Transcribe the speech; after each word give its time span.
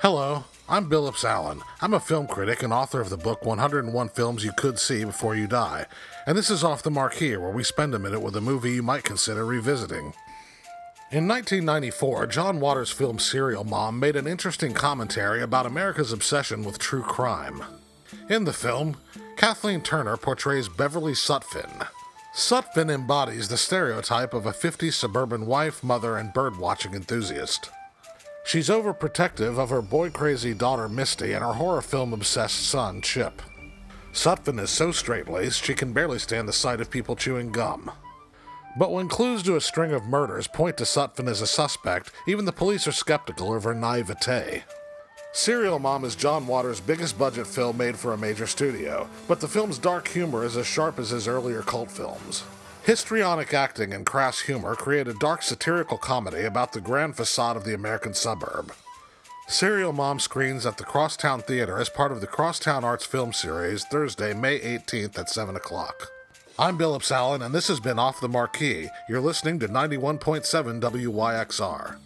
Hello, 0.00 0.44
I'm 0.68 0.88
Billups 0.88 1.24
Allen. 1.24 1.60
I'm 1.80 1.92
a 1.92 1.98
film 1.98 2.28
critic 2.28 2.62
and 2.62 2.72
author 2.72 3.00
of 3.00 3.10
the 3.10 3.16
book 3.16 3.44
101 3.44 4.08
Films 4.10 4.44
You 4.44 4.52
Could 4.56 4.78
See 4.78 5.04
Before 5.04 5.34
You 5.34 5.48
Die. 5.48 5.86
And 6.24 6.38
this 6.38 6.50
is 6.50 6.62
Off 6.62 6.84
the 6.84 6.90
Marquee, 6.90 7.36
where 7.36 7.50
we 7.50 7.64
spend 7.64 7.96
a 7.96 7.98
minute 7.98 8.20
with 8.20 8.36
a 8.36 8.40
movie 8.40 8.74
you 8.74 8.82
might 8.84 9.02
consider 9.02 9.44
revisiting. 9.44 10.14
In 11.10 11.26
1994, 11.26 12.28
John 12.28 12.60
Waters' 12.60 12.92
film 12.92 13.18
Serial 13.18 13.64
Mom 13.64 13.98
made 13.98 14.14
an 14.14 14.28
interesting 14.28 14.72
commentary 14.72 15.42
about 15.42 15.66
America's 15.66 16.12
obsession 16.12 16.62
with 16.62 16.78
true 16.78 17.02
crime. 17.02 17.64
In 18.30 18.44
the 18.44 18.52
film, 18.52 18.98
Kathleen 19.36 19.82
Turner 19.82 20.16
portrays 20.16 20.68
Beverly 20.68 21.14
Sutphin. 21.14 21.88
Sutphin 22.32 22.88
embodies 22.88 23.48
the 23.48 23.56
stereotype 23.56 24.32
of 24.32 24.46
a 24.46 24.52
50s 24.52 24.92
suburban 24.92 25.44
wife, 25.46 25.82
mother, 25.82 26.16
and 26.16 26.32
birdwatching 26.32 26.94
enthusiast. 26.94 27.70
She's 28.48 28.70
overprotective 28.70 29.58
of 29.58 29.68
her 29.68 29.82
boy 29.82 30.08
crazy 30.08 30.54
daughter 30.54 30.88
Misty 30.88 31.34
and 31.34 31.44
her 31.44 31.52
horror 31.52 31.82
film 31.82 32.14
obsessed 32.14 32.66
son 32.66 33.02
Chip. 33.02 33.42
Sutphin 34.14 34.58
is 34.58 34.70
so 34.70 34.90
straight 34.90 35.28
laced 35.28 35.62
she 35.62 35.74
can 35.74 35.92
barely 35.92 36.18
stand 36.18 36.48
the 36.48 36.54
sight 36.54 36.80
of 36.80 36.90
people 36.90 37.14
chewing 37.14 37.52
gum. 37.52 37.90
But 38.78 38.90
when 38.90 39.06
clues 39.06 39.42
to 39.42 39.56
a 39.56 39.60
string 39.60 39.92
of 39.92 40.04
murders 40.04 40.48
point 40.48 40.78
to 40.78 40.84
Sutphin 40.84 41.28
as 41.28 41.42
a 41.42 41.46
suspect, 41.46 42.10
even 42.26 42.46
the 42.46 42.52
police 42.52 42.88
are 42.88 42.92
skeptical 42.92 43.54
of 43.54 43.64
her 43.64 43.74
naivete. 43.74 44.64
Serial 45.34 45.78
Mom 45.78 46.06
is 46.06 46.16
John 46.16 46.46
Waters' 46.46 46.80
biggest 46.80 47.18
budget 47.18 47.46
film 47.46 47.76
made 47.76 47.98
for 47.98 48.14
a 48.14 48.18
major 48.18 48.46
studio, 48.46 49.10
but 49.28 49.40
the 49.40 49.46
film's 49.46 49.76
dark 49.76 50.08
humor 50.08 50.42
is 50.42 50.56
as 50.56 50.66
sharp 50.66 50.98
as 50.98 51.10
his 51.10 51.28
earlier 51.28 51.60
cult 51.60 51.90
films. 51.90 52.44
Histrionic 52.84 53.52
acting 53.52 53.92
and 53.92 54.06
crass 54.06 54.40
humor 54.40 54.74
create 54.74 55.08
a 55.08 55.14
dark 55.14 55.42
satirical 55.42 55.98
comedy 55.98 56.44
about 56.44 56.72
the 56.72 56.80
grand 56.80 57.16
facade 57.16 57.56
of 57.56 57.64
the 57.64 57.74
American 57.74 58.14
suburb. 58.14 58.72
Serial 59.46 59.92
Mom 59.92 60.18
screens 60.18 60.64
at 60.64 60.78
the 60.78 60.84
Crosstown 60.84 61.40
Theater 61.40 61.78
as 61.78 61.88
part 61.88 62.12
of 62.12 62.20
the 62.20 62.26
Crosstown 62.26 62.84
Arts 62.84 63.04
film 63.04 63.32
series 63.32 63.84
Thursday, 63.84 64.32
May 64.34 64.58
18th 64.58 65.18
at 65.18 65.30
7 65.30 65.56
o'clock. 65.56 66.08
I'm 66.58 66.76
Billups 66.76 67.10
Allen, 67.10 67.42
and 67.42 67.54
this 67.54 67.68
has 67.68 67.80
been 67.80 67.98
Off 67.98 68.20
the 68.20 68.28
Marquee. 68.28 68.88
You're 69.08 69.20
listening 69.20 69.58
to 69.60 69.68
91.7 69.68 70.80
WYXR. 70.80 71.96